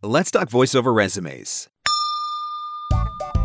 [0.00, 1.68] Let's talk voiceover resumes.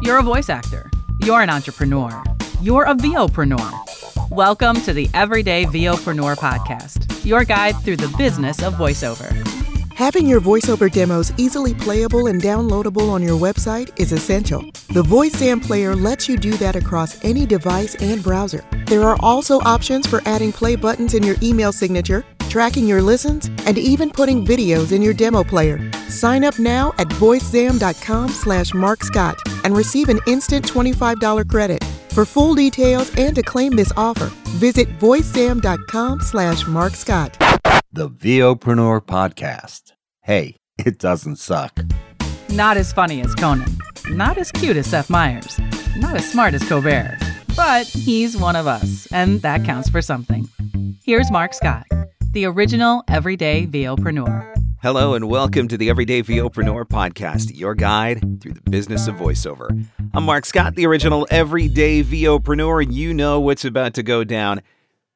[0.03, 0.91] You're a voice actor.
[1.18, 2.23] You're an entrepreneur.
[2.61, 4.29] You're a VOpreneur.
[4.29, 9.31] Welcome to the Everyday VOpreneur podcast, your guide through the business of voiceover.
[9.96, 14.62] Having your voiceover demos easily playable and downloadable on your website is essential.
[14.94, 18.63] The VoiceZam player lets you do that across any device and browser.
[18.85, 23.47] There are also options for adding play buttons in your email signature, tracking your listens,
[23.65, 25.91] and even putting videos in your demo player.
[26.14, 31.84] Sign up now at voicezam.com slash markscott and receive an instant $25 credit.
[32.12, 34.27] For full details and to claim this offer,
[34.59, 37.35] visit voicezam.com slash markscott.
[37.91, 39.94] The VOpreneur Podcast.
[40.21, 41.80] Hey, it doesn't suck.
[42.49, 43.76] Not as funny as Conan,
[44.12, 45.59] not as cute as Seth Meyers,
[45.98, 47.18] not as smart as Colbert,
[47.55, 50.48] but he's one of us, and that counts for something.
[51.04, 51.88] Here's Mark Scott,
[52.34, 54.54] the original everyday VOpreneur.
[54.83, 59.87] Hello and welcome to the Everyday VOpreneur Podcast, your guide through the business of voiceover.
[60.13, 64.62] I'm Mark Scott, the original everyday VOpreneur, and you know what's about to go down.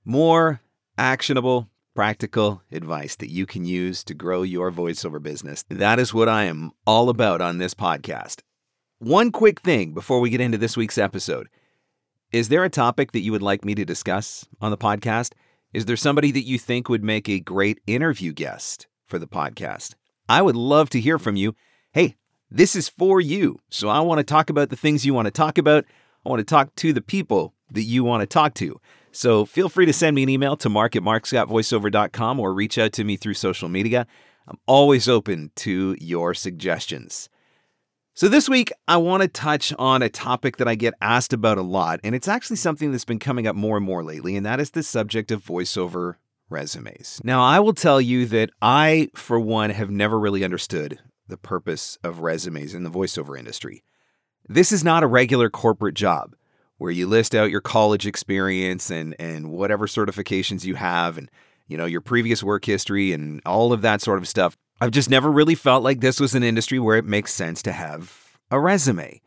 [0.05, 0.61] More
[0.97, 5.65] actionable, practical advice that you can use to grow your voiceover business.
[5.67, 8.43] That is what I am all about on this podcast.
[8.99, 11.49] One quick thing before we get into this week's episode.
[12.31, 15.33] Is there a topic that you would like me to discuss on the podcast?
[15.73, 19.95] Is there somebody that you think would make a great interview guest for the podcast?
[20.29, 21.55] I would love to hear from you.
[21.93, 22.17] Hey,
[22.51, 23.59] this is for you.
[23.69, 25.85] So I want to talk about the things you want to talk about.
[26.25, 28.79] I want to talk to the people that you want to talk to.
[29.11, 32.91] So feel free to send me an email to mark at markscottvoiceover.com or reach out
[32.93, 34.05] to me through social media.
[34.47, 37.29] I'm always open to your suggestions.
[38.13, 41.59] So this week, I want to touch on a topic that I get asked about
[41.59, 44.43] a lot, and it's actually something that's been coming up more and more lately, and
[44.43, 46.15] that is the subject of voiceover
[46.49, 47.21] resumes.
[47.23, 51.97] Now, I will tell you that I, for one, have never really understood the purpose
[52.03, 53.83] of resumes in the voiceover industry.
[54.47, 56.35] This is not a regular corporate job
[56.77, 61.29] where you list out your college experience and and whatever certifications you have and
[61.67, 64.55] you know your previous work history and all of that sort of stuff.
[64.79, 67.71] I've just never really felt like this was an industry where it makes sense to
[67.71, 69.21] have a resume.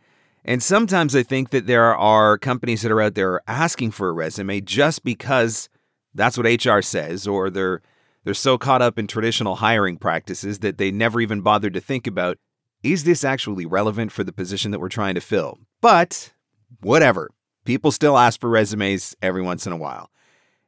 [0.45, 4.13] And sometimes I think that there are companies that are out there asking for a
[4.13, 5.69] resume just because
[6.15, 7.83] that's what HR says or they're
[8.25, 12.07] they're so caught up in traditional hiring practices that they never even bothered to think
[12.07, 12.37] about
[12.83, 15.59] is this actually relevant for the position that we're trying to fill?
[15.81, 16.33] But
[16.81, 17.31] whatever.
[17.65, 20.11] People still ask for resumes every once in a while.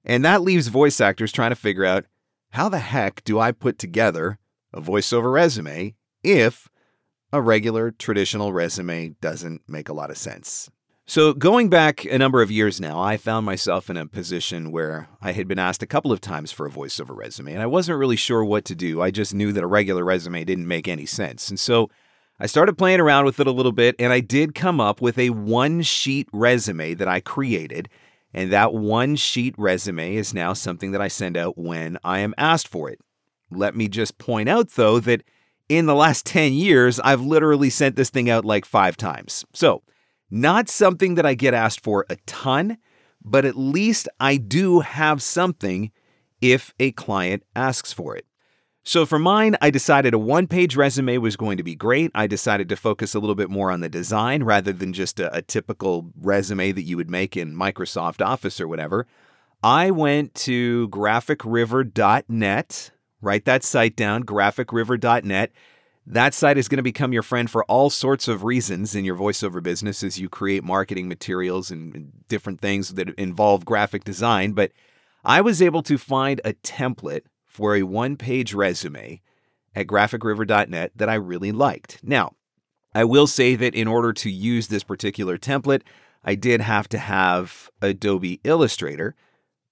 [0.04, 2.04] And that leaves voice actors trying to figure out
[2.50, 4.38] how the heck do I put together
[4.74, 6.68] a voiceover resume if
[7.32, 10.70] a regular traditional resume doesn't make a lot of sense?
[11.04, 15.08] So, going back a number of years now, I found myself in a position where
[15.20, 17.98] I had been asked a couple of times for a voiceover resume, and I wasn't
[17.98, 19.02] really sure what to do.
[19.02, 21.50] I just knew that a regular resume didn't make any sense.
[21.50, 21.90] And so
[22.38, 25.18] I started playing around with it a little bit, and I did come up with
[25.18, 27.88] a one sheet resume that I created.
[28.32, 32.32] And that one sheet resume is now something that I send out when I am
[32.38, 33.00] asked for it.
[33.50, 35.24] Let me just point out, though, that
[35.68, 39.44] in the last 10 years, I've literally sent this thing out like five times.
[39.52, 39.82] So,
[40.32, 42.78] not something that I get asked for a ton,
[43.22, 45.92] but at least I do have something
[46.40, 48.24] if a client asks for it.
[48.82, 52.10] So for mine, I decided a one page resume was going to be great.
[52.14, 55.32] I decided to focus a little bit more on the design rather than just a,
[55.36, 59.06] a, typical resume that you would make in Microsoft Office or whatever.
[59.62, 62.90] I went to graphicriver.net,
[63.20, 65.52] write that site down, graphicriver.net.
[66.06, 69.16] That site is going to become your friend for all sorts of reasons in your
[69.16, 74.52] voiceover business as you create marketing materials and different things that involve graphic design.
[74.52, 74.72] But
[75.24, 79.20] I was able to find a template for a one page resume
[79.74, 82.00] at graphicriver.net that I really liked.
[82.02, 82.32] Now,
[82.94, 85.82] I will say that in order to use this particular template,
[86.24, 89.14] I did have to have Adobe Illustrator,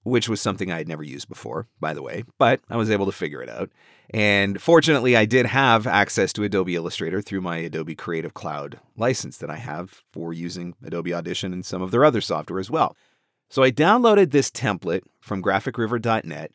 [0.03, 3.07] which was something I had never used before, by the way, but I was able
[3.07, 3.71] to figure it out.
[4.13, 9.37] And fortunately, I did have access to Adobe Illustrator through my Adobe Creative Cloud license
[9.39, 12.97] that I have for using Adobe Audition and some of their other software as well.
[13.49, 16.53] So I downloaded this template from graphicriver.net,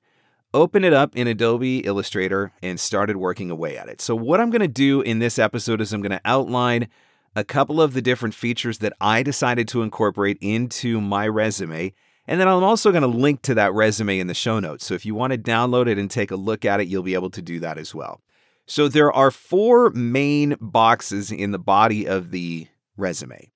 [0.54, 4.02] opened it up in Adobe Illustrator, and started working away at it.
[4.02, 6.88] So, what I'm going to do in this episode is I'm going to outline
[7.36, 11.94] a couple of the different features that I decided to incorporate into my resume.
[12.28, 14.86] And then I'm also going to link to that resume in the show notes.
[14.86, 17.14] So if you want to download it and take a look at it, you'll be
[17.14, 18.22] able to do that as well.
[18.66, 22.68] So there are four main boxes in the body of the
[22.98, 23.52] resume.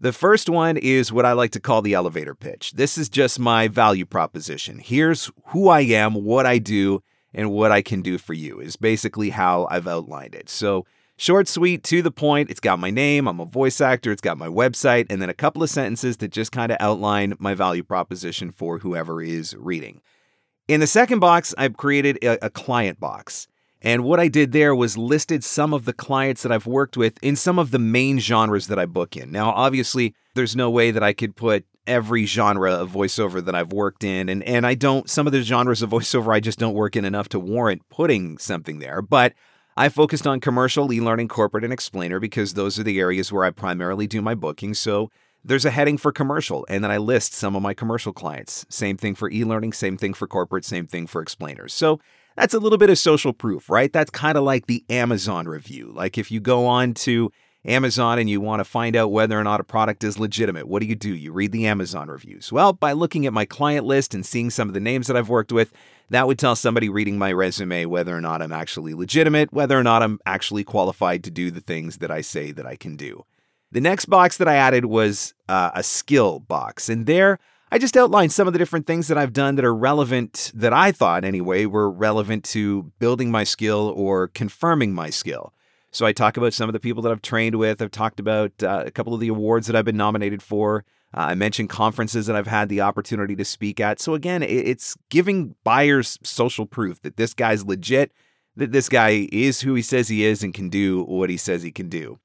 [0.00, 2.72] The first one is what I like to call the elevator pitch.
[2.72, 4.78] This is just my value proposition.
[4.78, 7.02] Here's who I am, what I do,
[7.34, 10.48] and what I can do for you, is basically how I've outlined it.
[10.48, 10.86] So
[11.20, 12.48] Short, sweet, to the point.
[12.48, 15.34] It's got my name, I'm a voice actor, it's got my website, and then a
[15.34, 20.00] couple of sentences that just kind of outline my value proposition for whoever is reading.
[20.68, 23.48] In the second box, I've created a, a client box.
[23.82, 27.18] And what I did there was listed some of the clients that I've worked with
[27.20, 29.32] in some of the main genres that I book in.
[29.32, 33.72] Now, obviously, there's no way that I could put every genre of voiceover that I've
[33.72, 34.28] worked in.
[34.28, 37.04] And, and I don't, some of the genres of voiceover I just don't work in
[37.04, 39.02] enough to warrant putting something there.
[39.02, 39.32] But
[39.78, 43.44] I focused on commercial, e learning, corporate, and explainer because those are the areas where
[43.44, 44.74] I primarily do my booking.
[44.74, 45.08] So
[45.44, 48.66] there's a heading for commercial, and then I list some of my commercial clients.
[48.68, 51.72] Same thing for e learning, same thing for corporate, same thing for explainers.
[51.72, 52.00] So
[52.34, 53.92] that's a little bit of social proof, right?
[53.92, 55.92] That's kind of like the Amazon review.
[55.94, 57.30] Like if you go on to
[57.64, 60.80] Amazon and you want to find out whether or not a product is legitimate, what
[60.80, 61.14] do you do?
[61.14, 62.52] You read the Amazon reviews.
[62.52, 65.28] Well, by looking at my client list and seeing some of the names that I've
[65.28, 65.72] worked with,
[66.10, 69.82] that would tell somebody reading my resume whether or not I'm actually legitimate, whether or
[69.82, 73.24] not I'm actually qualified to do the things that I say that I can do.
[73.70, 76.88] The next box that I added was uh, a skill box.
[76.88, 77.38] And there,
[77.70, 80.72] I just outlined some of the different things that I've done that are relevant, that
[80.72, 85.52] I thought anyway, were relevant to building my skill or confirming my skill.
[85.90, 87.80] So I talk about some of the people that I've trained with.
[87.80, 90.84] I've talked about uh, a couple of the awards that I've been nominated for.
[91.16, 93.98] Uh, I mentioned conferences that I've had the opportunity to speak at.
[93.98, 98.12] So again, it's giving buyers social proof that this guy's legit,
[98.56, 101.62] that this guy is who he says he is and can do what he says
[101.62, 102.18] he can do.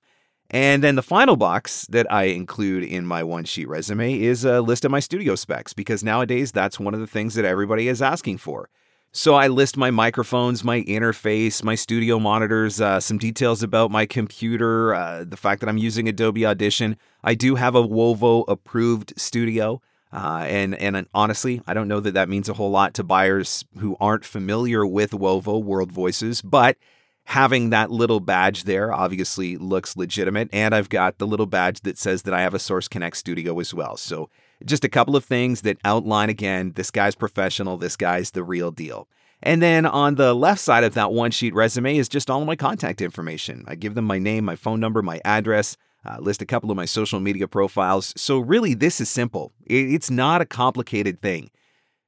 [0.49, 4.61] And then the final box that I include in my one sheet resume is a
[4.61, 8.01] list of my studio specs because nowadays that's one of the things that everybody is
[8.01, 8.69] asking for.
[9.15, 14.07] So I list my microphones, my interface, my studio monitors, uh, some details about my
[14.07, 16.97] computer, uh, the fact that I'm using Adobe Audition.
[17.23, 19.83] I do have a Wovo approved studio.
[20.11, 23.63] Uh, and and honestly, I don't know that that means a whole lot to buyers
[23.77, 26.77] who aren't familiar with Wovo World Voices, but
[27.25, 30.49] having that little badge there obviously looks legitimate.
[30.51, 33.59] And I've got the little badge that says that I have a Source Connect studio
[33.59, 33.95] as well.
[33.95, 34.29] So
[34.65, 38.71] just a couple of things that outline again this guy's professional, this guy's the real
[38.71, 39.07] deal.
[39.41, 42.47] And then on the left side of that one sheet resume is just all of
[42.47, 43.65] my contact information.
[43.67, 45.75] I give them my name, my phone number, my address,
[46.05, 48.13] uh, list a couple of my social media profiles.
[48.15, 49.51] So, really, this is simple.
[49.65, 51.49] It's not a complicated thing.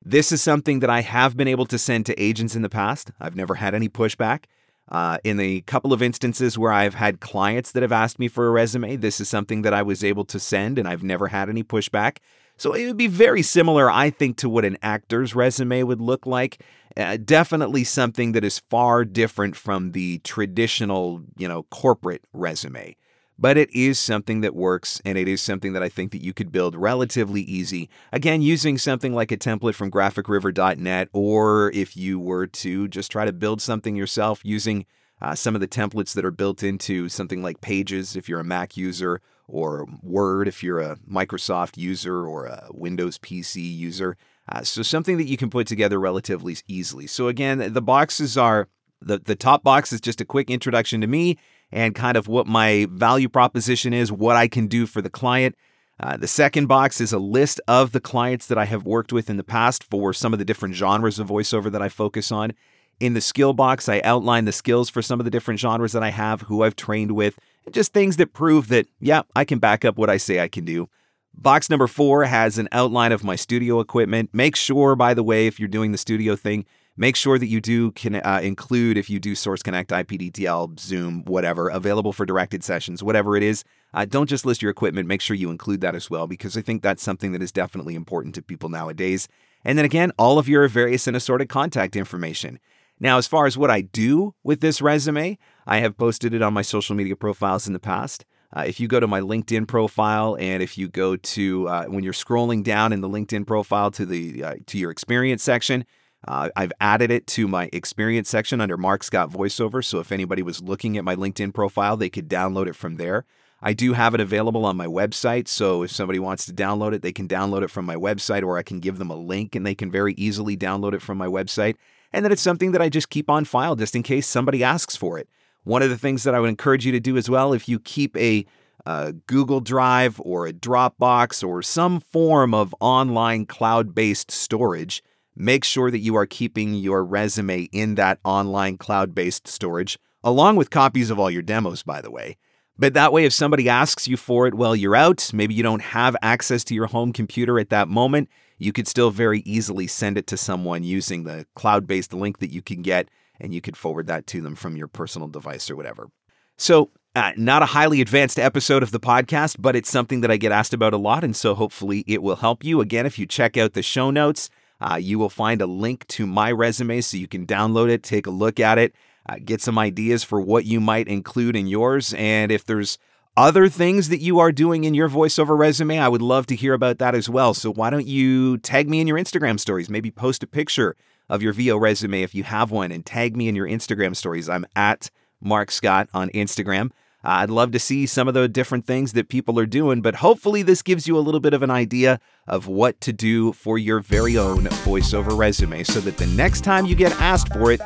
[0.04, 3.12] This is something that I have been able to send to agents in the past.
[3.20, 4.46] I've never had any pushback.
[4.88, 8.46] Uh, in a couple of instances where I've had clients that have asked me for
[8.46, 11.50] a resume, this is something that I was able to send and I've never had
[11.50, 12.18] any pushback.
[12.58, 16.26] So it would be very similar, I think, to what an actor's resume would look
[16.26, 16.62] like.
[16.96, 22.96] Uh, definitely something that is far different from the traditional, you know, corporate resume
[23.38, 26.34] but it is something that works and it is something that I think that you
[26.34, 27.90] could build relatively easy.
[28.12, 33.26] Again, using something like a template from graphicriver.net or if you were to just try
[33.26, 34.86] to build something yourself using
[35.22, 38.46] uh, some of the templates that are built into something like Pages if you're a
[38.46, 44.18] Mac user or Word if you're a Microsoft user or a Windows PC user.
[44.48, 47.08] Uh, so something that you can put together relatively easily.
[47.08, 48.68] So again, the boxes are
[49.02, 51.38] the, the top box is just a quick introduction to me
[51.72, 55.56] and kind of what my value proposition is, what I can do for the client.
[56.00, 59.30] Uh, the second box is a list of the clients that I have worked with
[59.30, 62.54] in the past for some of the different genres of voiceover that I focus on.
[63.00, 66.04] In the skill box, I outline the skills for some of the different genres that
[66.04, 67.38] I have, who I've trained with,
[67.72, 70.66] just things that prove that, yeah, I can back up what I say I can
[70.66, 70.90] do.
[71.34, 74.30] Box number four has an outline of my studio equipment.
[74.34, 76.66] Make sure, by the way, if you're doing the studio thing,
[76.98, 81.26] Make sure that you do can uh, include if you do Source Connect, IPDTL, Zoom,
[81.26, 83.66] whatever, available for directed sessions, whatever it is.
[83.94, 85.06] Uh, don't just list your equipment.
[85.06, 87.96] Make sure you include that as well because I think that's something that is definitely
[87.96, 89.28] important to people nowadays.
[89.66, 92.60] And then again, all of your various and assorted contact information.
[93.00, 95.38] Now, as far as what I do with this resume,
[95.68, 98.26] I have posted it on my social media profiles in the past.
[98.56, 102.04] Uh, if you go to my LinkedIn profile and if you go to uh, when
[102.04, 105.86] you're scrolling down in the LinkedIn profile to the uh, to your experience section,
[106.28, 109.84] uh, I've added it to my experience section under Mark Scott VoiceOver.
[109.84, 113.26] So if anybody was looking at my LinkedIn profile, they could download it from there.
[113.62, 115.48] I do have it available on my website.
[115.48, 118.58] So if somebody wants to download it, they can download it from my website, or
[118.58, 121.28] I can give them a link and they can very easily download it from my
[121.28, 121.76] website.
[122.14, 124.96] And then it's something that I just keep on file just in case somebody asks
[124.96, 125.28] for it.
[125.64, 127.80] One of the things that I would encourage you to do as well, if you
[127.80, 128.46] keep a
[128.88, 135.02] a Google Drive or a Dropbox or some form of online cloud based storage,
[135.38, 140.56] Make sure that you are keeping your resume in that online cloud based storage, along
[140.56, 142.38] with copies of all your demos, by the way.
[142.78, 145.82] But that way, if somebody asks you for it while you're out, maybe you don't
[145.82, 150.18] have access to your home computer at that moment, you could still very easily send
[150.18, 153.78] it to someone using the cloud based link that you can get, and you could
[153.78, 156.10] forward that to them from your personal device or whatever.
[156.58, 160.36] So, uh, not a highly advanced episode of the podcast, but it's something that I
[160.36, 161.24] get asked about a lot.
[161.24, 162.82] And so hopefully it will help you.
[162.82, 164.50] Again, if you check out the show notes,
[164.82, 168.28] uh, you will find a link to my resume so you can download it, take
[168.28, 168.94] a look at it,
[169.28, 172.14] uh, get some ideas for what you might include in yours.
[172.18, 172.98] And if there's
[173.38, 176.74] other things that you are doing in your voiceover resume, I would love to hear
[176.74, 177.54] about that as well.
[177.54, 179.90] So why don't you tag me in your Instagram stories?
[179.90, 180.96] Maybe post a picture
[181.28, 184.48] of your VO resume if you have one and tag me in your Instagram stories.
[184.48, 185.10] I'm at
[185.42, 186.92] Mark Scott on Instagram.
[187.26, 190.16] Uh, I'd love to see some of the different things that people are doing, but
[190.16, 193.80] hopefully, this gives you a little bit of an idea of what to do for
[193.80, 197.82] your very own voiceover resume so that the next time you get asked for it,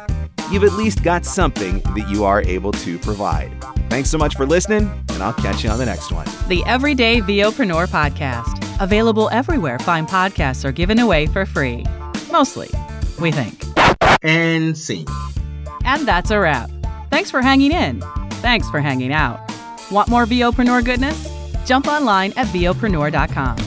[0.51, 3.51] you've at least got something that you are able to provide.
[3.89, 6.27] Thanks so much for listening, and I'll catch you on the next one.
[6.47, 8.65] The Everyday VOpreneur Podcast.
[8.81, 11.85] Available everywhere fine podcasts are given away for free.
[12.31, 12.69] Mostly,
[13.19, 13.63] we think.
[14.21, 15.07] And scene.
[15.85, 16.69] And that's a wrap.
[17.09, 18.01] Thanks for hanging in.
[18.41, 19.39] Thanks for hanging out.
[19.91, 21.27] Want more VOpreneur goodness?
[21.65, 23.57] Jump online at VOpreneur.com.